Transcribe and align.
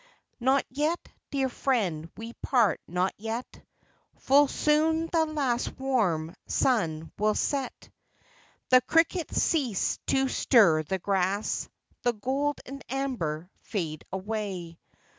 Not 0.39 0.65
yet, 0.71 1.09
dear 1.29 1.47
friend, 1.47 2.09
we 2.17 2.33
part, 2.33 2.81
not 2.87 3.13
yet; 3.19 3.63
Full 4.15 4.47
soon 4.47 5.05
the 5.11 5.27
last 5.27 5.77
warm 5.77 6.35
sun 6.47 7.11
will 7.19 7.35
set; 7.35 7.91
The 8.69 8.81
cricket 8.81 9.31
cease 9.31 9.99
to 10.07 10.27
stir 10.27 10.81
the 10.81 10.97
grass; 10.97 11.69
The 12.01 12.13
gold 12.13 12.61
and 12.65 12.83
amber 12.89 13.51
fade 13.59 14.03
away; 14.11 14.53
77 14.53 14.57
78 14.57 14.57
IND/AN 14.57 14.77
S 14.77 14.77
UMMER. 14.81 14.97